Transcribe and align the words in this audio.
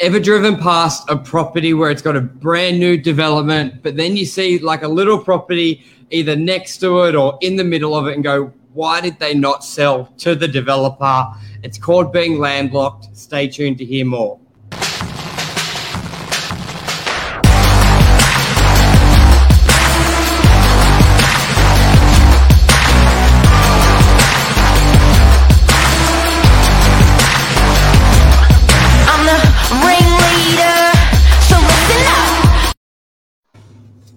ever 0.00 0.20
driven 0.20 0.56
past 0.56 1.08
a 1.10 1.16
property 1.16 1.74
where 1.74 1.90
it's 1.90 2.02
got 2.02 2.16
a 2.16 2.20
brand 2.20 2.78
new 2.78 2.96
development, 2.96 3.82
but 3.82 3.96
then 3.96 4.16
you 4.16 4.24
see 4.24 4.58
like 4.58 4.82
a 4.82 4.88
little 4.88 5.18
property 5.18 5.84
either 6.10 6.36
next 6.36 6.78
to 6.78 7.02
it 7.04 7.14
or 7.14 7.36
in 7.40 7.56
the 7.56 7.64
middle 7.64 7.96
of 7.96 8.06
it 8.06 8.14
and 8.14 8.22
go, 8.22 8.52
why 8.74 9.00
did 9.00 9.18
they 9.18 9.34
not 9.34 9.64
sell 9.64 10.06
to 10.18 10.36
the 10.36 10.46
developer? 10.46 11.26
It's 11.64 11.78
called 11.78 12.12
being 12.12 12.38
landlocked. 12.38 13.16
Stay 13.16 13.48
tuned 13.48 13.78
to 13.78 13.84
hear 13.84 14.04
more. 14.04 14.38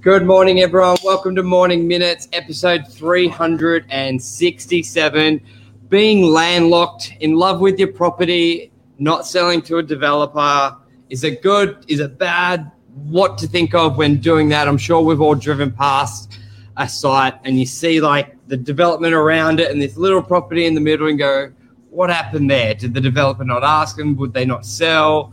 Good 0.01 0.25
morning, 0.25 0.59
everyone. 0.61 0.97
Welcome 1.03 1.35
to 1.35 1.43
Morning 1.43 1.87
Minutes, 1.87 2.27
episode 2.33 2.87
367. 2.87 5.41
Being 5.89 6.23
landlocked, 6.23 7.13
in 7.19 7.35
love 7.35 7.59
with 7.59 7.77
your 7.77 7.93
property, 7.93 8.71
not 8.97 9.27
selling 9.27 9.61
to 9.61 9.77
a 9.77 9.83
developer. 9.83 10.75
Is 11.11 11.23
it 11.23 11.43
good? 11.43 11.85
Is 11.87 11.99
it 11.99 12.17
bad? 12.17 12.71
What 12.95 13.37
to 13.37 13.47
think 13.47 13.75
of 13.75 13.97
when 13.97 14.19
doing 14.19 14.49
that? 14.49 14.67
I'm 14.67 14.79
sure 14.79 15.01
we've 15.01 15.21
all 15.21 15.35
driven 15.35 15.71
past 15.71 16.39
a 16.77 16.89
site 16.89 17.35
and 17.43 17.59
you 17.59 17.67
see 17.67 18.01
like 18.01 18.35
the 18.47 18.57
development 18.57 19.13
around 19.13 19.59
it 19.59 19.70
and 19.70 19.79
this 19.79 19.97
little 19.97 20.23
property 20.23 20.65
in 20.65 20.73
the 20.73 20.81
middle 20.81 21.09
and 21.09 21.20
go, 21.20 21.53
what 21.91 22.09
happened 22.09 22.49
there? 22.49 22.73
Did 22.73 22.95
the 22.95 23.01
developer 23.01 23.43
not 23.43 23.63
ask 23.63 23.97
them? 23.97 24.15
Would 24.15 24.33
they 24.33 24.45
not 24.45 24.65
sell? 24.65 25.31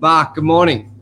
Mark, 0.00 0.36
good 0.36 0.44
morning. 0.44 0.95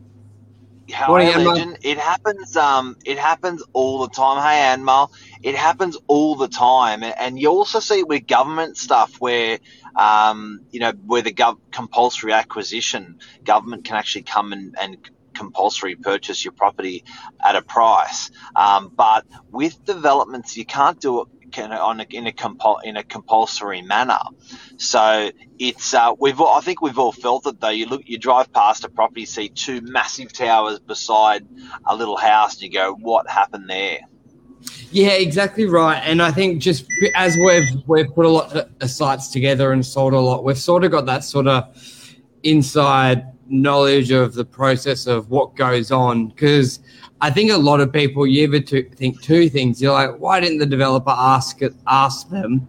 Hey, 0.87 1.31
legend. 1.33 1.79
It 1.83 1.99
happens. 1.99 2.55
Um, 2.57 2.97
it 3.05 3.19
happens 3.19 3.63
all 3.73 3.99
the 4.01 4.09
time. 4.09 4.41
Hey, 4.43 4.61
Anmal, 4.61 5.11
it 5.43 5.55
happens 5.55 5.97
all 6.07 6.35
the 6.35 6.47
time, 6.49 7.03
and 7.03 7.39
you 7.39 7.49
also 7.49 7.79
see 7.79 7.99
it 7.99 8.07
with 8.07 8.27
government 8.27 8.77
stuff 8.77 9.15
where, 9.19 9.59
um, 9.95 10.61
you 10.71 10.79
know, 10.81 10.93
where 11.05 11.23
the 11.23 11.33
gov- 11.33 11.59
compulsory 11.71 12.33
acquisition, 12.33 13.19
government 13.43 13.85
can 13.85 13.97
actually 13.97 14.23
come 14.23 14.53
and, 14.53 14.75
and 14.79 14.97
compulsory 15.35 15.95
purchase 15.95 16.43
your 16.43 16.53
property 16.53 17.03
at 17.45 17.55
a 17.55 17.61
price. 17.61 18.31
Um, 18.55 18.91
but 18.95 19.25
with 19.51 19.83
developments, 19.85 20.57
you 20.57 20.65
can't 20.65 20.99
do 20.99 21.21
it 21.21 21.27
can, 21.55 21.71
on 21.71 22.01
a, 22.01 22.05
in 22.09 22.27
a 22.27 22.31
compul- 22.31 22.83
in 22.83 22.97
a 22.97 23.03
compulsory 23.03 23.81
manner. 23.81 24.19
So 24.77 25.31
it's 25.57 25.93
uh, 25.93 26.13
we've 26.19 26.39
all, 26.39 26.57
I 26.57 26.61
think 26.61 26.81
we've 26.81 26.99
all 26.99 27.11
felt 27.11 27.47
it 27.47 27.59
though. 27.59 27.69
You 27.69 27.87
look, 27.87 28.01
you 28.05 28.17
drive 28.17 28.51
past 28.51 28.83
a 28.83 28.89
property, 28.89 29.25
see 29.25 29.49
two 29.49 29.81
massive 29.81 30.33
towers 30.33 30.79
beside 30.79 31.47
a 31.85 31.95
little 31.95 32.17
house, 32.17 32.55
and 32.55 32.63
you 32.63 32.71
go, 32.71 32.93
"What 32.93 33.29
happened 33.29 33.69
there?" 33.69 33.99
Yeah, 34.91 35.11
exactly 35.11 35.65
right. 35.65 36.01
And 36.03 36.21
I 36.21 36.31
think 36.31 36.61
just 36.61 36.85
as 37.15 37.37
we've 37.37 37.83
we've 37.87 38.13
put 38.13 38.25
a 38.25 38.29
lot 38.29 38.55
of 38.81 38.89
sites 38.89 39.29
together 39.29 39.71
and 39.71 39.85
sold 39.85 40.13
a 40.13 40.19
lot, 40.19 40.43
we've 40.43 40.57
sort 40.57 40.83
of 40.83 40.91
got 40.91 41.05
that 41.05 41.23
sort 41.23 41.47
of 41.47 41.73
inside 42.43 43.25
knowledge 43.47 44.11
of 44.11 44.33
the 44.33 44.45
process 44.45 45.07
of 45.07 45.29
what 45.29 45.55
goes 45.55 45.91
on 45.91 46.27
because 46.27 46.79
I 47.21 47.29
think 47.29 47.51
a 47.51 47.57
lot 47.57 47.79
of 47.79 47.93
people 47.93 48.27
you 48.27 48.43
ever 48.43 48.59
to 48.59 48.89
think 48.89 49.21
two 49.21 49.49
things. 49.49 49.81
You're 49.81 49.93
like, 49.93 50.17
why 50.17 50.39
didn't 50.39 50.59
the 50.59 50.65
developer 50.65 51.13
ask 51.15 51.61
it, 51.61 51.73
ask 51.87 52.29
them? 52.29 52.67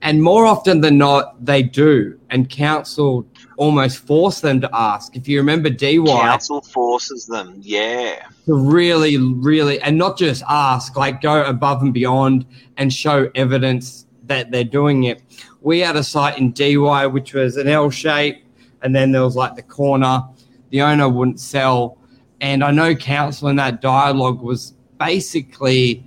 And 0.00 0.22
more 0.22 0.46
often 0.46 0.80
than 0.80 0.96
not, 0.96 1.44
they 1.44 1.62
do. 1.62 2.18
And 2.30 2.48
council 2.48 3.26
almost 3.56 3.98
force 3.98 4.40
them 4.40 4.60
to 4.60 4.70
ask. 4.72 5.16
If 5.16 5.26
you 5.26 5.38
remember 5.38 5.70
Dee 5.70 5.98
Why, 5.98 6.20
council 6.20 6.60
forces 6.60 7.26
them, 7.26 7.56
yeah, 7.60 8.26
to 8.46 8.54
really, 8.54 9.16
really, 9.16 9.80
and 9.80 9.98
not 9.98 10.16
just 10.16 10.44
ask, 10.48 10.96
like 10.96 11.20
go 11.20 11.42
above 11.44 11.82
and 11.82 11.92
beyond 11.92 12.46
and 12.76 12.92
show 12.92 13.28
evidence 13.34 14.06
that 14.26 14.52
they're 14.52 14.62
doing 14.62 15.04
it. 15.04 15.22
We 15.60 15.80
had 15.80 15.96
a 15.96 16.04
site 16.04 16.38
in 16.38 16.52
Dee 16.52 16.76
Why 16.76 17.06
which 17.06 17.34
was 17.34 17.56
an 17.56 17.66
L 17.66 17.90
shape, 17.90 18.44
and 18.82 18.94
then 18.94 19.12
there 19.12 19.22
was 19.22 19.36
like 19.36 19.54
the 19.56 19.62
corner. 19.62 20.22
The 20.70 20.82
owner 20.82 21.08
wouldn't 21.08 21.40
sell 21.40 21.98
and 22.40 22.62
I 22.62 22.70
know 22.70 22.94
council 22.94 23.48
in 23.48 23.56
that 23.56 23.80
dialogue 23.80 24.40
was 24.40 24.74
basically 24.98 26.04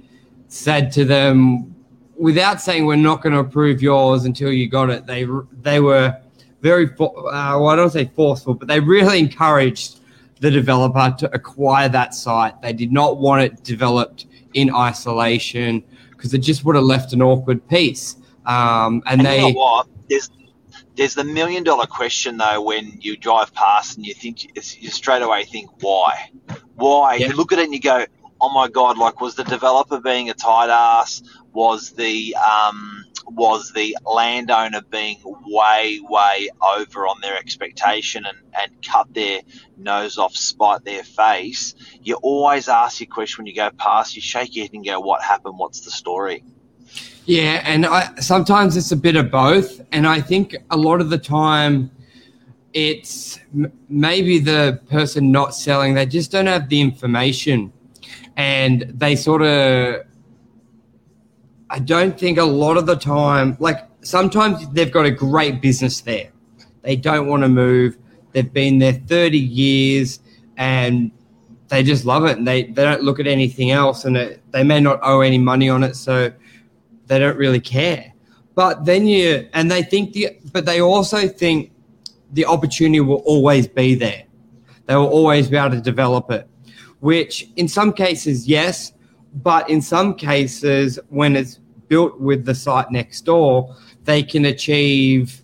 said 0.47 0.91
to 0.93 1.05
them, 1.05 1.75
without 2.17 2.61
saying 2.61 2.85
we're 2.85 2.95
not 2.95 3.21
going 3.21 3.33
to 3.33 3.39
approve 3.39 3.81
yours 3.81 4.25
until 4.25 4.51
you 4.51 4.69
got 4.69 4.89
it, 4.89 5.05
they 5.05 5.25
they 5.61 5.79
were 5.79 6.17
very, 6.61 6.85
uh, 6.99 7.07
well, 7.29 7.69
I 7.69 7.75
don't 7.75 7.89
say 7.89 8.05
forceful, 8.15 8.53
but 8.53 8.67
they 8.67 8.79
really 8.79 9.19
encouraged 9.19 9.99
the 10.39 10.51
developer 10.51 11.15
to 11.19 11.33
acquire 11.33 11.89
that 11.89 12.13
site. 12.13 12.61
They 12.61 12.73
did 12.73 12.91
not 12.91 13.17
want 13.17 13.41
it 13.43 13.63
developed 13.63 14.27
in 14.53 14.73
isolation 14.73 15.83
because 16.11 16.33
it 16.33 16.39
just 16.39 16.63
would 16.65 16.75
have 16.75 16.83
left 16.83 17.13
an 17.13 17.21
awkward 17.21 17.67
piece. 17.67 18.17
Um, 18.45 19.03
and, 19.05 19.19
and 19.19 19.25
they, 19.25 19.35
you 19.37 19.53
know 19.53 19.59
what? 19.59 19.87
There's 20.09 20.29
there's 20.95 21.15
the 21.15 21.23
million 21.23 21.63
dollar 21.63 21.85
question 21.85 22.37
though 22.37 22.61
when 22.61 22.97
you 23.01 23.17
drive 23.17 23.53
past 23.53 23.97
and 23.97 24.05
you 24.05 24.13
think 24.13 24.55
you 24.55 24.89
straight 24.89 25.21
away 25.21 25.45
think 25.45 25.69
why, 25.81 26.29
why? 26.75 27.15
You 27.15 27.29
look 27.33 27.51
at 27.51 27.59
it 27.59 27.65
and 27.65 27.73
you 27.73 27.79
go, 27.79 28.05
oh 28.39 28.53
my 28.53 28.67
god, 28.67 28.97
like 28.97 29.21
was 29.21 29.35
the 29.35 29.43
developer 29.43 29.99
being 29.99 30.29
a 30.29 30.33
tight 30.33 30.69
ass? 30.69 31.21
Was 31.53 31.91
the 31.91 32.35
um, 32.35 33.05
was 33.27 33.71
the 33.73 33.97
landowner 34.05 34.81
being 34.89 35.19
way 35.45 35.99
way 36.01 36.49
over 36.61 37.07
on 37.07 37.17
their 37.21 37.37
expectation 37.37 38.25
and, 38.25 38.37
and 38.53 38.85
cut 38.85 39.13
their 39.13 39.41
nose 39.77 40.17
off, 40.17 40.35
spite 40.35 40.83
their 40.83 41.03
face? 41.03 41.75
You 42.01 42.15
always 42.15 42.67
ask 42.67 42.99
your 42.99 43.07
question 43.07 43.43
when 43.43 43.47
you 43.47 43.55
go 43.55 43.69
past. 43.71 44.15
You 44.15 44.21
shake 44.21 44.55
your 44.55 44.65
head 44.65 44.73
and 44.73 44.85
go, 44.85 44.99
what 44.99 45.21
happened? 45.21 45.57
What's 45.57 45.81
the 45.81 45.91
story? 45.91 46.43
Yeah, 47.25 47.61
and 47.65 47.85
I, 47.85 48.13
sometimes 48.15 48.75
it's 48.75 48.91
a 48.91 48.95
bit 48.97 49.15
of 49.15 49.29
both, 49.29 49.81
and 49.91 50.07
I 50.07 50.19
think 50.21 50.55
a 50.71 50.77
lot 50.77 51.01
of 51.01 51.09
the 51.09 51.17
time 51.19 51.91
it's 52.73 53.39
m- 53.53 53.71
maybe 53.89 54.39
the 54.39 54.79
person 54.89 55.31
not 55.31 55.53
selling 55.53 55.93
they 55.93 56.05
just 56.05 56.31
don't 56.31 56.47
have 56.47 56.67
the 56.69 56.81
information, 56.81 57.71
and 58.37 58.81
they 58.95 59.15
sort 59.15 59.43
of. 59.43 60.05
I 61.69 61.79
don't 61.79 62.19
think 62.19 62.37
a 62.37 62.43
lot 62.43 62.75
of 62.75 62.85
the 62.85 62.97
time, 62.97 63.55
like 63.59 63.87
sometimes 64.01 64.67
they've 64.69 64.91
got 64.91 65.05
a 65.05 65.11
great 65.11 65.61
business 65.61 66.01
there, 66.01 66.31
they 66.81 66.95
don't 66.95 67.27
want 67.27 67.43
to 67.43 67.49
move. 67.49 67.97
They've 68.31 68.51
been 68.51 68.79
there 68.79 68.93
thirty 68.93 69.37
years, 69.39 70.19
and 70.57 71.11
they 71.67 71.83
just 71.83 72.03
love 72.03 72.25
it, 72.25 72.37
and 72.39 72.47
they 72.47 72.63
they 72.63 72.83
don't 72.83 73.03
look 73.03 73.19
at 73.19 73.27
anything 73.27 73.69
else, 73.69 74.05
and 74.05 74.17
it, 74.17 74.41
they 74.51 74.63
may 74.63 74.79
not 74.79 74.99
owe 75.03 75.21
any 75.21 75.37
money 75.37 75.69
on 75.69 75.83
it, 75.83 75.95
so 75.95 76.31
they 77.11 77.19
don't 77.19 77.35
really 77.35 77.59
care. 77.59 78.13
But 78.55 78.85
then 78.85 79.05
you, 79.05 79.49
and 79.53 79.69
they 79.69 79.83
think 79.83 80.13
the, 80.13 80.29
but 80.53 80.65
they 80.65 80.79
also 80.79 81.27
think 81.27 81.73
the 82.31 82.45
opportunity 82.45 83.01
will 83.01 83.23
always 83.25 83.67
be 83.67 83.95
there. 83.95 84.23
They 84.85 84.95
will 84.95 85.09
always 85.09 85.49
be 85.49 85.57
able 85.57 85.75
to 85.75 85.81
develop 85.81 86.31
it, 86.31 86.47
which 87.01 87.49
in 87.57 87.67
some 87.67 87.91
cases, 87.91 88.47
yes. 88.47 88.93
But 89.33 89.69
in 89.69 89.81
some 89.81 90.15
cases, 90.15 90.99
when 91.09 91.35
it's 91.35 91.59
built 91.89 92.17
with 92.17 92.45
the 92.45 92.55
site 92.55 92.91
next 92.91 93.21
door, 93.25 93.75
they 94.05 94.23
can 94.23 94.45
achieve 94.45 95.41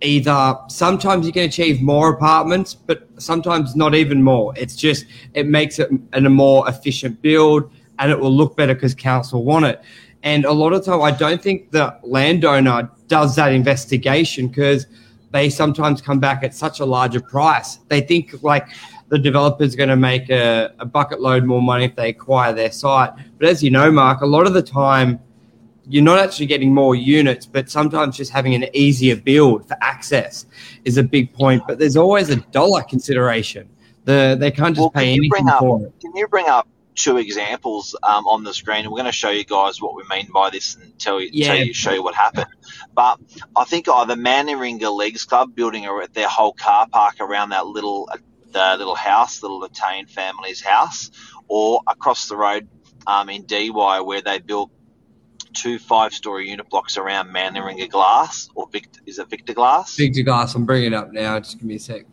either 0.00 0.56
sometimes 0.68 1.26
you 1.26 1.32
can 1.32 1.42
achieve 1.42 1.82
more 1.82 2.14
apartments, 2.14 2.72
but 2.72 3.08
sometimes 3.18 3.76
not 3.76 3.94
even 3.94 4.22
more. 4.22 4.54
It's 4.56 4.74
just 4.74 5.04
it 5.34 5.46
makes 5.46 5.78
it 5.78 5.90
a 6.14 6.20
more 6.22 6.66
efficient 6.66 7.20
build 7.20 7.70
and 7.98 8.10
it 8.10 8.18
will 8.18 8.34
look 8.34 8.56
better 8.56 8.74
because 8.74 8.94
council 8.94 9.44
want 9.44 9.66
it. 9.66 9.82
And 10.26 10.44
a 10.44 10.50
lot 10.50 10.72
of 10.72 10.84
time, 10.84 11.02
I 11.02 11.12
don't 11.12 11.40
think 11.40 11.70
the 11.70 11.96
landowner 12.02 12.90
does 13.06 13.36
that 13.36 13.52
investigation 13.52 14.48
because 14.48 14.88
they 15.30 15.48
sometimes 15.48 16.02
come 16.02 16.18
back 16.18 16.42
at 16.42 16.52
such 16.52 16.80
a 16.80 16.84
larger 16.84 17.20
price. 17.20 17.76
They 17.86 18.00
think 18.00 18.42
like 18.42 18.66
the 19.08 19.20
developer's 19.20 19.76
going 19.76 19.88
to 19.88 19.96
make 19.96 20.28
a, 20.28 20.74
a 20.80 20.84
bucket 20.84 21.20
load 21.20 21.44
more 21.44 21.62
money 21.62 21.84
if 21.84 21.94
they 21.94 22.08
acquire 22.08 22.52
their 22.52 22.72
site. 22.72 23.12
But 23.38 23.48
as 23.48 23.62
you 23.62 23.70
know, 23.70 23.92
Mark, 23.92 24.20
a 24.22 24.26
lot 24.26 24.48
of 24.48 24.52
the 24.52 24.64
time, 24.64 25.20
you're 25.88 26.02
not 26.02 26.18
actually 26.18 26.46
getting 26.46 26.74
more 26.74 26.96
units, 26.96 27.46
but 27.46 27.70
sometimes 27.70 28.16
just 28.16 28.32
having 28.32 28.56
an 28.56 28.66
easier 28.74 29.14
build 29.14 29.68
for 29.68 29.76
access 29.80 30.46
is 30.84 30.96
a 30.96 31.04
big 31.04 31.32
point. 31.34 31.62
But 31.68 31.78
there's 31.78 31.96
always 31.96 32.30
a 32.30 32.36
dollar 32.50 32.82
consideration. 32.82 33.68
The, 34.06 34.36
they 34.40 34.50
can't 34.50 34.74
just 34.74 34.80
well, 34.80 34.90
pay 34.90 35.12
anything 35.12 35.48
up, 35.48 35.60
for 35.60 35.86
it. 35.86 35.92
Can 36.00 36.16
you 36.16 36.26
bring 36.26 36.48
up 36.48 36.66
two 36.96 37.18
examples 37.18 37.94
um, 38.02 38.26
on 38.26 38.42
the 38.42 38.52
screen. 38.52 38.84
We're 38.86 38.96
going 38.96 39.04
to 39.04 39.12
show 39.12 39.30
you 39.30 39.44
guys 39.44 39.80
what 39.80 39.94
we 39.94 40.02
mean 40.10 40.28
by 40.32 40.50
this 40.50 40.74
and 40.74 40.98
tell 40.98 41.20
you, 41.20 41.28
yeah. 41.32 41.48
tell 41.48 41.56
you 41.58 41.72
show 41.72 41.92
you 41.92 42.02
what 42.02 42.14
happened. 42.14 42.46
But 42.94 43.20
I 43.54 43.64
think 43.64 43.88
either 43.88 44.16
Manly 44.16 44.54
Warringah 44.54 44.96
Leagues 44.96 45.24
Club 45.24 45.54
building 45.54 45.86
a, 45.86 46.08
their 46.12 46.28
whole 46.28 46.52
car 46.52 46.88
park 46.88 47.16
around 47.20 47.50
that 47.50 47.66
little 47.66 48.08
uh, 48.10 48.16
the 48.52 48.76
little 48.78 48.94
house, 48.94 49.40
the 49.40 49.46
little 49.46 49.64
Italian 49.64 50.06
family's 50.06 50.62
house, 50.62 51.10
or 51.46 51.82
across 51.86 52.28
the 52.28 52.36
road 52.36 52.66
um, 53.06 53.28
in 53.28 53.42
Dee 53.42 53.70
Why 53.70 54.00
where 54.00 54.22
they 54.22 54.38
built 54.38 54.70
two 55.52 55.78
five-story 55.78 56.50
unit 56.50 56.68
blocks 56.68 56.96
around 56.96 57.28
Manneringa 57.28 57.90
Glass 57.90 58.48
or 58.54 58.68
Victor, 58.70 59.00
is 59.06 59.18
it 59.18 59.28
Victor 59.28 59.54
Glass? 59.54 59.96
Victor 59.96 60.22
Glass. 60.22 60.54
I'm 60.54 60.66
bringing 60.66 60.92
it 60.92 60.94
up 60.94 61.12
now. 61.12 61.38
Just 61.38 61.58
give 61.58 61.64
me 61.64 61.76
a 61.76 61.78
sec. 61.78 62.06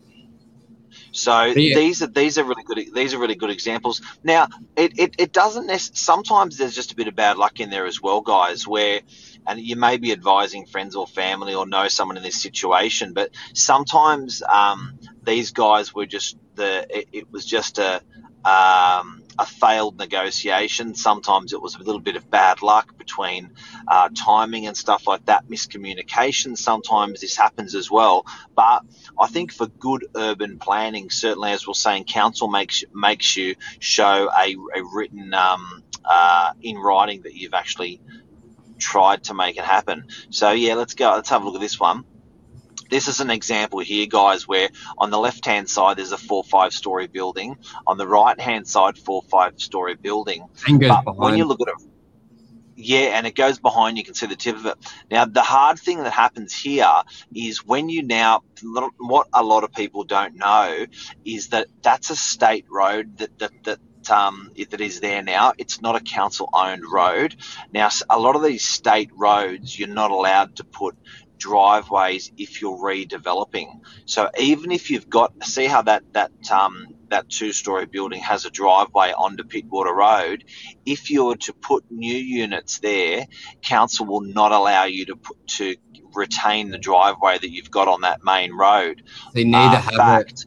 So 1.14 1.44
yeah. 1.44 1.76
these 1.76 2.02
are 2.02 2.08
these 2.08 2.38
are 2.38 2.44
really 2.44 2.64
good 2.64 2.92
these 2.92 3.14
are 3.14 3.18
really 3.18 3.36
good 3.36 3.50
examples. 3.50 4.02
Now 4.24 4.48
it, 4.76 4.98
it, 4.98 5.14
it 5.16 5.32
doesn't 5.32 5.68
nec- 5.68 5.78
sometimes 5.80 6.58
there's 6.58 6.74
just 6.74 6.90
a 6.90 6.96
bit 6.96 7.06
of 7.06 7.14
bad 7.14 7.36
luck 7.36 7.60
in 7.60 7.70
there 7.70 7.86
as 7.86 8.02
well, 8.02 8.20
guys, 8.20 8.66
where 8.66 9.00
and 9.46 9.60
you 9.60 9.76
may 9.76 9.96
be 9.96 10.10
advising 10.10 10.66
friends 10.66 10.96
or 10.96 11.06
family 11.06 11.54
or 11.54 11.66
know 11.66 11.86
someone 11.86 12.16
in 12.16 12.24
this 12.24 12.42
situation, 12.42 13.12
but 13.12 13.30
sometimes 13.52 14.42
um, 14.42 14.98
these 15.22 15.52
guys 15.52 15.94
were 15.94 16.06
just 16.06 16.36
the 16.56 16.84
it, 16.90 17.08
it 17.12 17.30
was 17.30 17.46
just 17.46 17.78
a 17.78 18.02
um, 18.44 19.22
a 19.38 19.46
failed 19.46 19.98
negotiation. 19.98 20.94
Sometimes 20.94 21.52
it 21.52 21.60
was 21.60 21.74
a 21.74 21.78
little 21.78 22.00
bit 22.00 22.16
of 22.16 22.30
bad 22.30 22.62
luck 22.62 22.96
between 22.98 23.50
uh, 23.88 24.08
timing 24.14 24.66
and 24.66 24.76
stuff 24.76 25.06
like 25.06 25.26
that, 25.26 25.48
miscommunication. 25.48 26.56
Sometimes 26.56 27.20
this 27.20 27.36
happens 27.36 27.74
as 27.74 27.90
well. 27.90 28.26
But 28.54 28.82
I 29.18 29.26
think 29.28 29.52
for 29.52 29.66
good 29.66 30.06
urban 30.14 30.58
planning, 30.58 31.10
certainly 31.10 31.52
as 31.52 31.66
we're 31.66 31.74
saying, 31.74 32.04
council 32.04 32.48
makes 32.48 32.84
makes 32.92 33.36
you 33.36 33.56
show 33.78 34.30
a, 34.30 34.56
a 34.76 34.84
written 34.92 35.34
um, 35.34 35.82
uh, 36.04 36.52
in 36.62 36.76
writing 36.76 37.22
that 37.22 37.34
you've 37.34 37.54
actually 37.54 38.00
tried 38.78 39.24
to 39.24 39.34
make 39.34 39.56
it 39.56 39.64
happen. 39.64 40.06
So 40.30 40.52
yeah, 40.52 40.74
let's 40.74 40.94
go. 40.94 41.10
Let's 41.14 41.30
have 41.30 41.42
a 41.42 41.46
look 41.46 41.54
at 41.54 41.60
this 41.60 41.80
one. 41.80 42.04
This 42.90 43.08
is 43.08 43.20
an 43.20 43.30
example 43.30 43.80
here, 43.80 44.06
guys, 44.06 44.46
where 44.48 44.68
on 44.98 45.10
the 45.10 45.18
left 45.18 45.44
hand 45.46 45.68
side 45.68 45.98
there's 45.98 46.12
a 46.12 46.18
four 46.18 46.44
five 46.44 46.72
story 46.72 47.06
building. 47.06 47.56
On 47.86 47.98
the 47.98 48.06
right 48.06 48.38
hand 48.40 48.66
side, 48.68 48.98
four 48.98 49.22
five 49.30 49.54
story 49.60 49.94
building. 49.96 50.44
But 50.86 51.04
when 51.18 51.36
you 51.36 51.44
look 51.46 51.60
at 51.60 51.68
it, 51.68 51.88
yeah, 52.76 53.16
and 53.16 53.26
it 53.26 53.34
goes 53.36 53.58
behind. 53.58 53.98
You 53.98 54.04
can 54.04 54.14
see 54.14 54.26
the 54.26 54.36
tip 54.36 54.56
of 54.56 54.66
it. 54.66 54.76
Now, 55.10 55.24
the 55.26 55.42
hard 55.42 55.78
thing 55.78 55.98
that 56.02 56.12
happens 56.12 56.52
here 56.54 56.92
is 57.34 57.64
when 57.64 57.88
you 57.88 58.02
now, 58.02 58.42
what 58.98 59.28
a 59.32 59.42
lot 59.44 59.64
of 59.64 59.72
people 59.72 60.04
don't 60.04 60.36
know 60.36 60.86
is 61.24 61.48
that 61.48 61.68
that's 61.82 62.10
a 62.10 62.16
state 62.16 62.66
road 62.70 63.18
that 63.18 63.38
that 63.38 63.52
that 63.64 63.78
um, 64.10 64.50
that 64.70 64.80
is 64.80 65.00
there 65.00 65.22
now. 65.22 65.52
It's 65.58 65.80
not 65.80 65.96
a 65.96 66.00
council 66.00 66.48
owned 66.52 66.84
road. 66.90 67.36
Now, 67.72 67.88
a 68.10 68.18
lot 68.18 68.36
of 68.36 68.42
these 68.42 68.64
state 68.64 69.10
roads, 69.14 69.78
you're 69.78 69.88
not 69.88 70.10
allowed 70.10 70.56
to 70.56 70.64
put 70.64 70.96
driveways 71.44 72.32
if 72.38 72.62
you're 72.62 72.78
redeveloping. 72.78 73.80
So 74.06 74.30
even 74.40 74.72
if 74.72 74.90
you've 74.90 75.10
got, 75.10 75.44
see 75.44 75.66
how 75.66 75.82
that 75.82 76.02
that 76.14 76.32
um, 76.50 76.88
that 77.08 77.28
two-story 77.28 77.84
building 77.86 78.22
has 78.22 78.46
a 78.46 78.50
driveway 78.50 79.12
onto 79.12 79.44
Pittwater 79.44 79.94
Road. 79.94 80.44
If 80.86 81.10
you 81.10 81.26
were 81.26 81.36
to 81.48 81.52
put 81.52 81.84
new 81.90 82.16
units 82.16 82.78
there, 82.78 83.26
council 83.60 84.06
will 84.06 84.22
not 84.22 84.52
allow 84.52 84.84
you 84.84 85.04
to 85.06 85.16
put 85.16 85.36
to 85.58 85.76
retain 86.14 86.70
the 86.70 86.78
driveway 86.78 87.36
that 87.38 87.50
you've 87.50 87.70
got 87.70 87.88
on 87.88 88.00
that 88.02 88.24
main 88.24 88.52
road. 88.54 89.02
They 89.34 89.44
need 89.44 89.54
uh, 89.54 89.72
to 89.72 89.78
have 89.78 89.94
fact, 89.94 90.32
it 90.32 90.46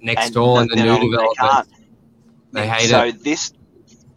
next 0.00 0.30
door 0.30 0.62
in 0.62 0.68
the 0.68 0.76
new 0.76 1.10
development. 1.10 1.68
They, 2.52 2.60
they 2.62 2.68
hate 2.68 2.88
so 2.88 3.04
it. 3.04 3.16
So 3.16 3.22
this 3.22 3.52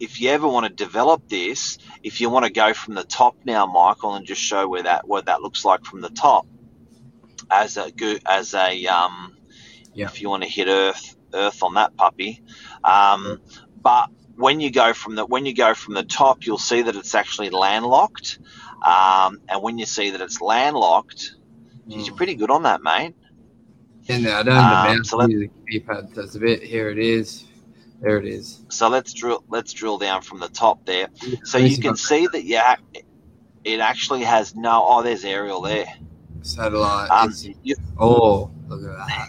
if 0.00 0.18
you 0.20 0.30
ever 0.30 0.48
want 0.48 0.66
to 0.66 0.72
develop 0.84 1.28
this, 1.28 1.78
if 2.02 2.20
you 2.20 2.30
want 2.30 2.46
to 2.46 2.50
go 2.50 2.72
from 2.72 2.94
the 2.94 3.04
top 3.04 3.36
now, 3.44 3.66
Michael, 3.66 4.14
and 4.14 4.26
just 4.26 4.40
show 4.40 4.66
where 4.66 4.82
that 4.82 5.06
what 5.06 5.26
that 5.26 5.42
looks 5.42 5.64
like 5.64 5.84
from 5.84 6.00
the 6.00 6.08
top, 6.08 6.46
as 7.50 7.76
a 7.76 7.92
as 8.26 8.54
a 8.54 8.86
um, 8.86 9.36
yeah. 9.92 10.06
if 10.06 10.22
you 10.22 10.30
want 10.30 10.42
to 10.42 10.48
hit 10.48 10.68
Earth 10.68 11.16
Earth 11.34 11.62
on 11.62 11.74
that 11.74 11.94
puppy, 11.96 12.42
um, 12.82 13.40
but 13.82 14.08
when 14.36 14.58
you 14.58 14.70
go 14.70 14.94
from 14.94 15.16
the 15.16 15.26
when 15.26 15.44
you 15.44 15.54
go 15.54 15.74
from 15.74 15.92
the 15.94 16.02
top, 16.02 16.46
you'll 16.46 16.58
see 16.58 16.80
that 16.82 16.96
it's 16.96 17.14
actually 17.14 17.50
landlocked, 17.50 18.38
um, 18.82 19.38
and 19.50 19.62
when 19.62 19.78
you 19.78 19.84
see 19.84 20.10
that 20.10 20.22
it's 20.22 20.40
landlocked, 20.40 21.36
mm. 21.86 21.92
geez, 21.92 22.06
you're 22.06 22.16
pretty 22.16 22.34
good 22.34 22.50
on 22.50 22.62
that, 22.62 22.82
mate. 22.82 23.14
And 24.08 24.26
I 24.26 24.42
don't 24.42 24.56
um, 24.56 24.98
the 24.98 25.04
so 25.04 25.18
the 25.18 25.50
keypad 25.70 26.14
does 26.14 26.34
a 26.34 26.40
bit. 26.40 26.62
Here 26.62 26.88
it 26.88 26.98
is. 26.98 27.44
There 28.00 28.18
it 28.18 28.26
is. 28.26 28.64
So 28.68 28.88
let's 28.88 29.12
drill. 29.12 29.44
Let's 29.48 29.72
drill 29.72 29.98
down 29.98 30.22
from 30.22 30.40
the 30.40 30.48
top 30.48 30.86
there. 30.86 31.08
So 31.44 31.58
you 31.58 31.76
can 31.78 31.96
see 31.96 32.26
that 32.26 32.44
yeah, 32.44 32.76
it 33.64 33.80
actually 33.80 34.22
has 34.22 34.54
no. 34.54 34.82
Oh, 34.86 35.02
there's 35.02 35.24
aerial 35.24 35.60
there. 35.60 35.86
Satellite. 36.42 37.10
Um, 37.10 37.34
you, 37.62 37.76
oh, 37.98 38.50
look 38.68 38.82
at 38.82 39.06
that. 39.06 39.28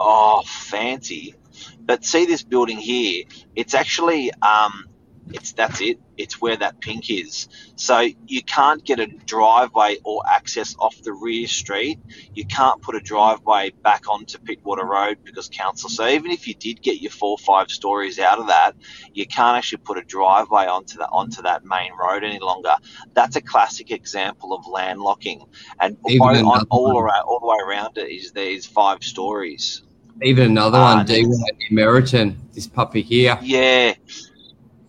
Oh, 0.00 0.42
fancy. 0.44 1.34
But 1.80 2.04
see 2.04 2.26
this 2.26 2.42
building 2.42 2.78
here. 2.78 3.24
It's 3.54 3.74
actually 3.74 4.32
um, 4.42 4.87
it's 5.32 5.52
that's 5.52 5.80
it. 5.80 5.98
It's 6.16 6.40
where 6.40 6.56
that 6.56 6.80
pink 6.80 7.10
is. 7.10 7.48
So 7.76 8.06
you 8.26 8.42
can't 8.42 8.84
get 8.84 8.98
a 8.98 9.06
driveway 9.06 9.98
or 10.04 10.22
access 10.28 10.74
off 10.78 11.00
the 11.02 11.12
rear 11.12 11.46
street. 11.46 11.98
You 12.34 12.44
can't 12.44 12.80
put 12.82 12.96
a 12.96 13.00
driveway 13.00 13.70
back 13.82 14.08
onto 14.08 14.38
Pittwater 14.38 14.84
Road 14.84 15.18
because 15.24 15.48
council. 15.48 15.90
So 15.90 16.08
even 16.08 16.30
if 16.30 16.48
you 16.48 16.54
did 16.54 16.82
get 16.82 17.00
your 17.00 17.10
four 17.10 17.32
or 17.32 17.38
five 17.38 17.70
stories 17.70 18.18
out 18.18 18.38
of 18.38 18.48
that, 18.48 18.74
you 19.12 19.26
can't 19.26 19.56
actually 19.56 19.78
put 19.78 19.98
a 19.98 20.02
driveway 20.02 20.66
onto 20.66 20.98
that 20.98 21.08
onto 21.12 21.42
that 21.42 21.64
main 21.64 21.92
road 21.92 22.24
any 22.24 22.38
longer. 22.38 22.74
That's 23.14 23.36
a 23.36 23.42
classic 23.42 23.90
example 23.90 24.52
of 24.54 24.64
landlocking. 24.64 25.46
And 25.80 25.96
on, 26.04 26.36
on, 26.44 26.66
all 26.70 26.98
around 26.98 27.22
all 27.22 27.40
the 27.40 27.46
way 27.46 27.58
around 27.64 27.98
it 27.98 28.10
is 28.10 28.32
there's 28.32 28.66
five 28.66 29.04
stories. 29.04 29.82
Even 30.20 30.50
another 30.50 30.78
uh, 30.78 30.96
one, 30.96 31.06
D 31.06 31.26
Meriton, 31.70 32.36
this 32.52 32.66
puppy 32.66 33.02
here. 33.02 33.38
Yeah 33.40 33.94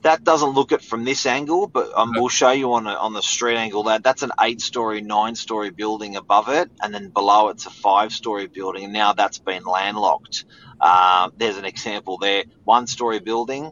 that 0.09 0.23
doesn't 0.23 0.49
look 0.49 0.71
it 0.71 0.81
from 0.81 1.03
this 1.03 1.27
angle, 1.27 1.67
but 1.67 1.95
um, 1.95 2.13
we'll 2.15 2.29
show 2.29 2.49
you 2.49 2.73
on 2.73 2.87
a, 2.87 2.93
on 2.93 3.13
the 3.13 3.21
street 3.21 3.57
angle 3.57 3.83
that 3.83 4.03
that's 4.03 4.23
an 4.23 4.31
eight 4.41 4.59
story, 4.59 5.01
nine 5.01 5.35
story 5.35 5.69
building 5.69 6.15
above 6.15 6.49
it, 6.49 6.71
and 6.81 6.91
then 6.91 7.09
below 7.09 7.49
it's 7.49 7.67
a 7.67 7.69
five 7.69 8.11
story 8.11 8.47
building, 8.47 8.85
and 8.85 8.91
now 8.91 9.13
that's 9.13 9.37
been 9.37 9.63
landlocked. 9.63 10.45
Uh, 10.81 11.29
there's 11.37 11.57
an 11.57 11.65
example 11.65 12.17
there, 12.17 12.43
one 12.63 12.87
story 12.87 13.19
building, 13.19 13.71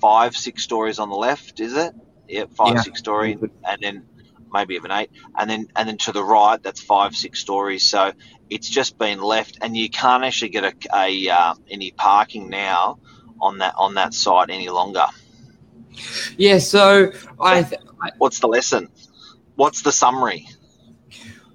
five, 0.00 0.34
six 0.34 0.62
stories 0.62 0.98
on 0.98 1.10
the 1.10 1.16
left, 1.16 1.60
is 1.60 1.76
it? 1.76 1.94
Yep, 2.28 2.54
five, 2.54 2.74
yeah. 2.76 2.80
six 2.80 2.98
story, 2.98 3.36
and 3.68 3.82
then 3.82 4.06
maybe 4.50 4.76
even 4.76 4.90
eight, 4.90 5.10
and 5.36 5.50
then 5.50 5.68
and 5.76 5.86
then 5.86 5.98
to 5.98 6.12
the 6.12 6.24
right 6.24 6.62
that's 6.62 6.80
five, 6.80 7.14
six 7.14 7.40
stories. 7.40 7.82
So 7.82 8.12
it's 8.48 8.70
just 8.70 8.96
been 8.96 9.20
left, 9.20 9.58
and 9.60 9.76
you 9.76 9.90
can't 9.90 10.24
actually 10.24 10.48
get 10.48 10.64
a, 10.64 10.74
a 10.94 11.28
uh, 11.28 11.54
any 11.70 11.90
parking 11.90 12.48
now 12.48 13.00
on 13.38 13.58
that 13.58 13.74
on 13.76 13.94
that 13.94 14.14
site 14.14 14.48
any 14.48 14.70
longer. 14.70 15.04
Yeah, 16.36 16.58
so 16.58 17.12
I, 17.40 17.62
th- 17.62 17.80
What's 18.18 18.38
the 18.38 18.48
lesson? 18.48 18.88
What's 19.56 19.82
the 19.82 19.92
summary? 19.92 20.48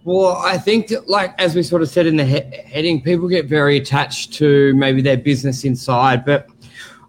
Well, 0.03 0.35
I 0.35 0.57
think, 0.57 0.88
that, 0.88 1.07
like 1.07 1.39
as 1.39 1.56
we 1.56 1.63
sort 1.63 1.81
of 1.81 1.89
said 1.89 2.06
in 2.06 2.18
the 2.18 2.25
he- 2.25 2.57
heading, 2.65 3.01
people 3.01 3.30
get 3.30 3.45
very 3.45 3.77
attached 3.77 4.33
to 4.33 4.74
maybe 4.74 5.01
their 5.01 5.18
business 5.18 5.63
inside. 5.63 6.25
But 6.25 6.49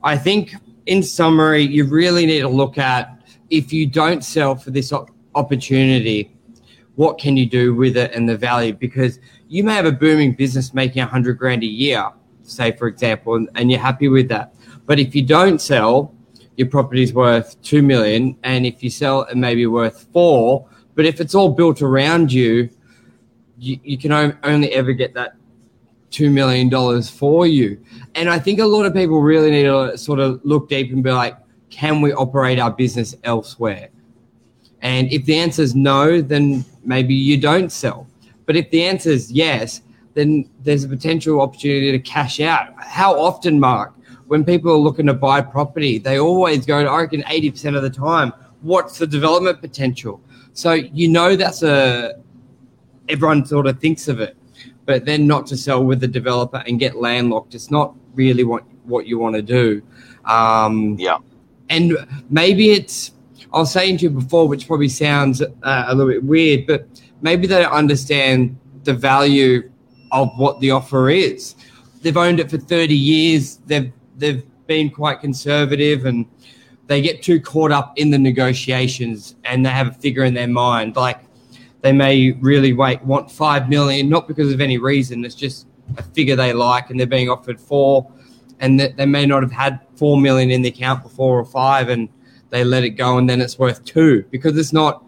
I 0.05 0.17
think, 0.17 0.55
in 0.87 1.03
summary, 1.03 1.63
you 1.63 1.85
really 1.85 2.27
need 2.27 2.41
to 2.41 2.49
look 2.49 2.79
at 2.79 3.11
if 3.51 3.73
you 3.73 3.87
don't 3.87 4.23
sell 4.23 4.55
for 4.55 4.71
this 4.71 4.93
op- 4.93 5.11
opportunity, 5.35 6.31
what 6.95 7.19
can 7.19 7.37
you 7.37 7.47
do 7.47 7.75
with 7.75 7.97
it 7.97 8.13
and 8.13 8.29
the 8.29 8.37
value? 8.37 8.73
Because 8.73 9.19
you 9.49 9.65
may 9.65 9.75
have 9.75 9.87
a 9.87 9.93
booming 9.93 10.35
business 10.35 10.73
making 10.73 11.03
a 11.03 11.07
hundred 11.07 11.39
grand 11.39 11.65
a 11.65 11.67
year, 11.67 12.11
say 12.43 12.71
for 12.73 12.87
example, 12.87 13.35
and, 13.35 13.49
and 13.57 13.71
you're 13.71 13.81
happy 13.81 14.09
with 14.09 14.29
that. 14.29 14.55
But 14.87 15.01
if 15.01 15.15
you 15.15 15.23
don't 15.23 15.61
sell, 15.61 16.15
your 16.57 16.69
property's 16.69 17.13
worth 17.13 17.61
two 17.63 17.83
million, 17.83 18.37
and 18.43 18.67
if 18.67 18.83
you 18.83 18.91
sell 18.91 19.23
it, 19.23 19.33
it 19.33 19.37
may 19.37 19.55
be 19.55 19.67
worth 19.67 20.07
four. 20.13 20.69
But 20.95 21.05
if 21.05 21.21
it's 21.21 21.35
all 21.35 21.51
built 21.51 21.83
around 21.83 22.33
you, 22.33 22.71
you, 23.59 23.79
you 23.83 23.99
can 23.99 24.37
only 24.45 24.73
ever 24.73 24.93
get 24.93 25.15
that 25.15 25.35
two 26.11 26.31
million 26.31 26.69
dollars 26.69 27.11
for 27.11 27.47
you. 27.47 27.83
And 28.15 28.29
I 28.29 28.39
think 28.39 28.61
a 28.61 28.65
lot 28.65 28.87
of 28.87 28.95
people 28.95 29.21
really 29.21 29.51
need 29.51 29.65
to 29.65 29.99
sort 29.99 30.21
of 30.21 30.41
look 30.45 30.69
deep 30.69 30.93
and 30.93 31.03
be 31.03 31.11
like, 31.11 31.37
can 31.71 32.01
we 32.01 32.13
operate 32.13 32.61
our 32.61 32.71
business 32.71 33.17
elsewhere? 33.25 33.89
And 34.81 35.11
if 35.13 35.25
the 35.25 35.37
answer 35.37 35.63
is 35.63 35.75
no, 35.75 36.21
then 36.21 36.65
maybe 36.85 37.15
you 37.15 37.37
don't 37.37 37.73
sell. 37.73 38.07
But 38.47 38.55
if 38.55 38.71
the 38.71 38.85
answer 38.85 39.11
is 39.11 39.33
yes, 39.33 39.83
then 40.13 40.49
there's 40.63 40.85
a 40.85 40.89
potential 40.89 41.41
opportunity 41.41 41.91
to 41.91 41.99
cash 41.99 42.39
out. 42.39 42.75
How 42.79 43.19
often, 43.19 43.59
Mark, 43.59 43.93
when 44.27 44.45
people 44.45 44.73
are 44.73 44.79
looking 44.79 45.07
to 45.07 45.15
buy 45.15 45.41
property, 45.41 45.99
they 45.99 46.19
always 46.19 46.65
go, 46.67 46.79
I 46.79 47.01
reckon 47.03 47.23
80% 47.23 47.77
of 47.77 47.83
the 47.83 47.91
time, 47.91 48.33
what's 48.63 48.99
the 48.99 49.07
development 49.07 49.61
potential? 49.61 50.21
So 50.53 50.73
you 50.73 51.09
know 51.09 51.37
that's 51.37 51.63
a 51.63 52.15
everyone 53.09 53.45
sort 53.45 53.67
of 53.67 53.81
thinks 53.81 54.09
of 54.09 54.21
it, 54.21 54.37
but 54.87 55.05
then 55.05 55.27
not 55.27 55.47
to 55.49 55.57
sell 55.57 55.85
with 55.85 56.01
the 56.01 56.09
developer 56.09 56.63
and 56.67 56.79
get 56.79 56.97
landlocked. 56.97 57.55
It's 57.55 57.71
not 57.71 57.95
really 58.15 58.45
what 58.45 58.65
what 58.85 59.07
you 59.07 59.19
want 59.19 59.35
to 59.35 59.43
do. 59.43 59.83
Um, 60.25 60.97
yeah, 60.99 61.19
and 61.71 61.97
maybe 62.31 62.71
it's 62.71 63.13
I 63.53 63.59
was 63.59 63.73
saying 63.73 63.99
to 63.99 64.05
you 64.05 64.11
before, 64.11 64.49
which 64.49 64.67
probably 64.67 64.89
sounds 64.89 65.43
uh, 65.43 65.85
a 65.87 65.95
little 65.95 66.13
bit 66.13 66.25
weird, 66.25 66.67
but 66.67 66.87
maybe 67.21 67.47
they 67.47 67.63
don't 67.63 67.73
understand 67.73 68.57
the 68.85 68.95
value 68.95 69.71
of 70.13 70.31
what 70.37 70.61
the 70.61 70.71
offer 70.71 71.11
is. 71.11 71.57
They've 72.03 72.17
owned 72.17 72.39
it 72.39 72.51
for 72.51 72.59
30 72.59 72.95
years. 72.95 73.57
They've 73.67 73.93
they've 74.17 74.45
been 74.67 74.91
quite 74.91 75.21
conservative 75.21 76.07
and 76.07 76.27
they 76.87 77.01
get 77.01 77.23
too 77.23 77.41
caught 77.41 77.73
up 77.73 77.93
in 77.97 78.11
the 78.11 78.19
negotiations 78.19 79.37
and 79.45 79.65
they 79.65 79.71
have 79.71 79.89
a 79.89 79.93
figure 79.93 80.25
in 80.25 80.35
their 80.35 80.49
mind 80.49 80.97
like 80.97 81.21
they 81.83 81.93
may 81.93 82.33
really 82.41 82.73
wait 82.73 83.03
want 83.03 83.31
5 83.31 83.69
million 83.69 84.09
not 84.09 84.27
because 84.27 84.53
of 84.53 84.61
any 84.61 84.79
reason 84.79 85.25
it's 85.25 85.35
just 85.35 85.67
a 85.97 86.03
figure 86.03 86.37
they 86.37 86.53
like 86.53 86.91
and 86.91 86.99
they're 86.99 87.07
being 87.07 87.29
offered 87.29 87.61
four, 87.61 88.11
and 88.61 88.79
that 88.81 88.97
they 88.97 89.07
may 89.07 89.27
not 89.27 89.43
have 89.43 89.53
had 89.53 89.81
four 89.97 90.21
million 90.21 90.51
in 90.51 90.63
the 90.63 90.69
account 90.69 91.03
before 91.03 91.39
or 91.39 91.45
five, 91.45 91.89
and 91.89 92.09
they 92.51 92.65
let 92.65 92.85
it 92.85 92.91
go, 92.91 93.19
and 93.19 93.29
then 93.29 93.41
it's 93.41 93.59
worth 93.59 93.85
two 93.85 94.25
because 94.31 94.57
it's 94.57 94.73
not 94.73 95.05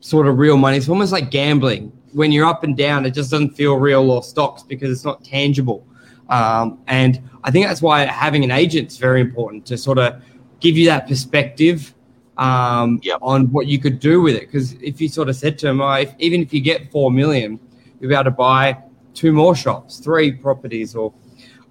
sort 0.00 0.26
of 0.26 0.38
real 0.38 0.56
money. 0.56 0.76
It's 0.76 0.88
almost 0.88 1.12
like 1.12 1.30
gambling. 1.30 1.92
When 2.12 2.32
you're 2.32 2.46
up 2.46 2.64
and 2.64 2.76
down, 2.76 3.04
it 3.04 3.10
just 3.10 3.30
doesn't 3.30 3.50
feel 3.50 3.76
real 3.76 4.10
or 4.10 4.22
stocks 4.22 4.62
because 4.62 4.90
it's 4.90 5.04
not 5.04 5.24
tangible. 5.24 5.86
Um, 6.28 6.78
and 6.86 7.20
I 7.44 7.50
think 7.50 7.66
that's 7.66 7.82
why 7.82 8.04
having 8.04 8.44
an 8.44 8.50
agent 8.50 8.88
is 8.88 8.98
very 8.98 9.20
important 9.20 9.64
to 9.66 9.78
sort 9.78 9.98
of 9.98 10.22
give 10.60 10.76
you 10.76 10.86
that 10.86 11.06
perspective 11.06 11.94
um, 12.36 13.00
yep. 13.02 13.18
on 13.22 13.50
what 13.50 13.66
you 13.66 13.78
could 13.78 13.98
do 13.98 14.20
with 14.20 14.36
it. 14.36 14.42
Because 14.42 14.74
if 14.74 15.00
you 15.00 15.08
sort 15.08 15.28
of 15.28 15.36
said 15.36 15.58
to 15.60 15.66
them, 15.66 15.80
oh, 15.80 15.92
if, 15.92 16.14
even 16.18 16.40
if 16.42 16.52
you 16.52 16.60
get 16.60 16.90
four 16.90 17.10
million, 17.10 17.58
you'll 18.00 18.08
be 18.08 18.14
able 18.14 18.24
to 18.24 18.30
buy 18.30 18.78
two 19.14 19.32
more 19.32 19.56
shops, 19.56 19.98
three 19.98 20.32
properties, 20.32 20.94
or 20.94 21.12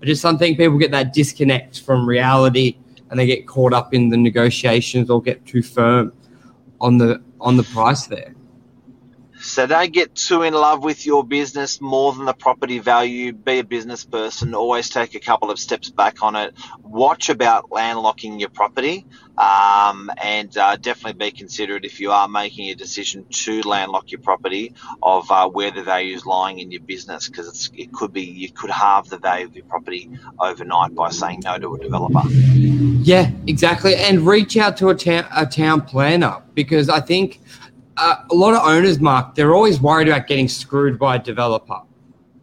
I 0.02 0.06
just 0.06 0.22
something 0.22 0.56
people 0.56 0.78
get 0.78 0.92
that 0.92 1.14
disconnect 1.14 1.82
from 1.82 2.08
reality 2.08 2.78
and 3.10 3.20
they 3.20 3.26
get 3.26 3.48
caught 3.48 3.74
up 3.74 3.94
in 3.94 4.10
the 4.10 4.18
negotiations 4.18 5.10
or 5.10 5.22
get 5.22 5.46
too 5.46 5.62
firm 5.62 6.14
on 6.82 6.98
the 6.98 7.22
on 7.40 7.58
the 7.58 7.64
price 7.64 8.08
there. 8.08 8.36
So 9.48 9.66
don't 9.66 9.94
get 9.94 10.14
too 10.14 10.44
in 10.44 10.54
love 10.54 10.84
with 10.84 11.06
your 11.06 11.24
business 11.24 11.80
more 11.80 12.12
than 12.12 12.26
the 12.26 12.34
property 12.34 12.80
value. 12.80 13.32
Be 13.32 13.60
a 13.60 13.64
business 13.64 14.04
person. 14.04 14.54
Always 14.54 14.90
take 14.90 15.16
a 15.16 15.22
couple 15.22 15.50
of 15.50 15.58
steps 15.58 15.90
back 15.90 16.22
on 16.22 16.36
it. 16.36 16.54
Watch 16.84 17.30
about 17.30 17.70
landlocking 17.70 18.42
your 18.42 18.50
property, 18.50 19.06
um, 19.38 20.12
and 20.22 20.56
uh, 20.58 20.76
definitely 20.76 21.30
be 21.30 21.32
considerate 21.32 21.86
if 21.86 22.02
you 22.02 22.12
are 22.12 22.28
making 22.28 22.70
a 22.72 22.76
decision 22.76 23.26
to 23.30 23.62
landlock 23.62 24.12
your 24.12 24.20
property 24.20 24.74
of 25.02 25.32
uh, 25.32 25.48
where 25.48 25.72
the 25.72 25.82
value 25.82 26.14
is 26.14 26.26
lying 26.26 26.60
in 26.60 26.70
your 26.70 26.82
business, 26.82 27.30
because 27.30 27.72
it 27.74 27.94
could 27.94 28.12
be 28.12 28.24
you 28.24 28.52
could 28.52 28.70
halve 28.70 29.10
the 29.10 29.18
value 29.18 29.46
of 29.46 29.56
your 29.56 29.66
property 29.66 30.10
overnight 30.42 30.94
by 30.94 31.10
saying 31.10 31.40
no 31.46 31.58
to 31.58 31.74
a 31.74 31.80
developer. 31.80 32.22
Yeah, 32.28 33.32
exactly, 33.48 33.96
and 33.96 34.28
reach 34.28 34.58
out 34.58 34.76
to 34.78 34.90
a 34.90 34.96
town 34.96 35.26
a 35.34 35.46
town 35.46 35.82
planner 35.84 36.44
because 36.54 36.90
I 36.90 37.00
think 37.00 37.40
uh, 37.98 38.24
a 38.30 38.36
lot 38.36 38.54
of 38.54 38.68
owners, 38.68 39.00
Mark, 39.00 39.36
they're 39.36 39.56
always 39.56 39.82
worried 39.82 40.08
about 40.08 40.28
getting 40.28 40.48
screwed 40.48 41.00
by 41.00 41.16
a 41.16 41.20
developer. 41.20 41.82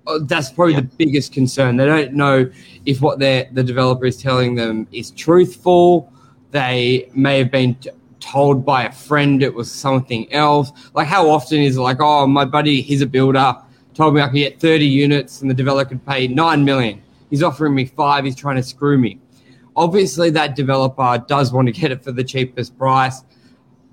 Uh, 0.07 0.19
that's 0.23 0.51
probably 0.51 0.75
yep. 0.75 0.83
the 0.83 1.07
biggest 1.07 1.33
concern. 1.33 1.77
They 1.77 1.87
don't 1.87 2.13
know 2.13 2.51
if 2.85 3.01
what 3.01 3.19
the 3.19 3.49
developer 3.55 4.05
is 4.05 4.21
telling 4.21 4.55
them 4.55 4.87
is 4.93 5.11
truthful. 5.13 6.13
They 6.51 7.11
may 7.15 7.39
have 7.39 7.51
been 7.51 7.75
t- 7.77 7.91
told 8.21 8.65
by 8.65 8.85
a 8.85 8.93
friend 8.93 9.43
it 9.43 9.55
was 9.55 9.71
something 9.71 10.31
else. 10.33 10.73
Like 10.95 11.07
how 11.07 11.29
often 11.31 11.61
is 11.61 11.77
it 11.77 11.81
like, 11.81 11.99
oh, 12.01 12.27
my 12.27 12.45
buddy, 12.45 12.83
he's 12.83 13.01
a 13.01 13.07
builder, 13.07 13.57
told 13.95 14.15
me 14.15 14.21
I 14.21 14.27
could 14.27 14.37
get 14.37 14.61
30 14.61 14.87
units 14.87 15.41
and 15.41 15.51
the 15.51 15.55
developer 15.55 15.91
could 15.91 16.07
pay 16.07 16.29
9 16.29 16.65
million. 16.65 17.03
He's 17.31 17.43
offering 17.43 17.75
me 17.75 17.87
five. 17.87 18.25
He's 18.25 18.37
trying 18.37 18.57
to 18.57 18.63
screw 18.63 18.99
me. 18.99 19.19
Obviously, 19.77 20.31
that 20.31 20.55
developer 20.55 21.25
does 21.27 21.53
want 21.53 21.67
to 21.67 21.73
get 21.73 21.91
it 21.91 22.05
for 22.05 22.13
the 22.13 22.23
cheapest 22.23 22.79
price. 22.79 23.25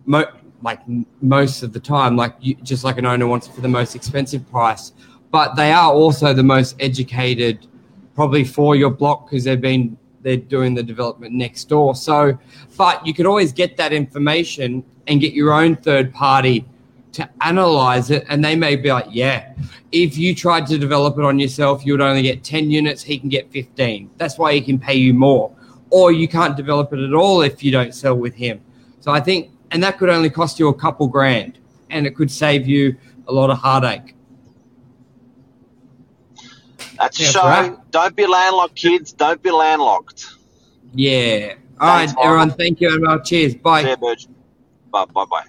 Mo- 0.05 0.31
like 0.61 0.79
most 1.21 1.63
of 1.63 1.73
the 1.73 1.79
time, 1.79 2.15
like 2.15 2.35
you, 2.39 2.55
just 2.55 2.83
like 2.83 2.97
an 2.97 3.05
owner 3.05 3.27
wants 3.27 3.47
it 3.47 3.53
for 3.53 3.61
the 3.61 3.67
most 3.67 3.95
expensive 3.95 4.49
price. 4.49 4.93
But 5.31 5.55
they 5.55 5.71
are 5.71 5.91
also 5.91 6.33
the 6.33 6.43
most 6.43 6.75
educated, 6.79 7.67
probably 8.15 8.43
for 8.43 8.75
your 8.75 8.89
block 8.89 9.29
because 9.29 9.43
they've 9.43 9.59
been 9.59 9.97
they're 10.21 10.37
doing 10.37 10.75
the 10.75 10.83
development 10.83 11.33
next 11.33 11.65
door. 11.65 11.95
So, 11.95 12.37
but 12.77 13.05
you 13.05 13.13
could 13.13 13.25
always 13.25 13.51
get 13.51 13.77
that 13.77 13.91
information 13.91 14.83
and 15.07 15.19
get 15.19 15.33
your 15.33 15.53
own 15.53 15.75
third 15.75 16.13
party 16.13 16.65
to 17.13 17.29
analyze 17.41 18.11
it, 18.11 18.25
and 18.29 18.43
they 18.43 18.55
may 18.55 18.75
be 18.75 18.91
like, 18.91 19.07
yeah, 19.09 19.53
if 19.91 20.17
you 20.17 20.33
tried 20.33 20.65
to 20.67 20.77
develop 20.77 21.17
it 21.17 21.25
on 21.25 21.39
yourself, 21.39 21.85
you 21.85 21.93
would 21.93 22.01
only 22.01 22.21
get 22.21 22.43
ten 22.43 22.71
units. 22.71 23.01
He 23.03 23.17
can 23.17 23.29
get 23.29 23.51
fifteen. 23.51 24.09
That's 24.17 24.37
why 24.37 24.53
he 24.53 24.61
can 24.61 24.79
pay 24.79 24.95
you 24.95 25.13
more. 25.13 25.53
Or 25.89 26.11
you 26.13 26.27
can't 26.27 26.55
develop 26.55 26.93
it 26.93 26.99
at 26.99 27.13
all 27.13 27.41
if 27.41 27.63
you 27.63 27.71
don't 27.71 27.93
sell 27.93 28.15
with 28.15 28.33
him. 28.33 28.61
So 29.01 29.11
I 29.11 29.19
think 29.19 29.51
and 29.71 29.81
that 29.83 29.97
could 29.97 30.09
only 30.09 30.29
cost 30.29 30.59
you 30.59 30.67
a 30.67 30.73
couple 30.73 31.07
grand 31.07 31.57
and 31.89 32.05
it 32.05 32.15
could 32.15 32.29
save 32.29 32.67
you 32.67 32.95
a 33.27 33.33
lot 33.33 33.49
of 33.49 33.57
heartache. 33.57 34.15
That's 36.97 37.19
a 37.19 37.23
show. 37.23 37.43
Right. 37.43 37.91
Don't 37.91 38.15
be 38.15 38.27
landlocked, 38.27 38.75
kids. 38.75 39.11
Don't 39.11 39.41
be 39.41 39.49
landlocked. 39.49 40.27
Yeah. 40.93 41.55
All 41.79 41.97
Thanks, 41.97 42.13
right, 42.13 42.25
everyone. 42.25 42.51
Thank 42.51 42.79
you, 42.79 42.93
and 42.93 43.25
cheers. 43.25 43.55
Bye. 43.55 43.95
Bye. 43.95 44.15
Bye. 44.91 45.05
Bye. 45.25 45.45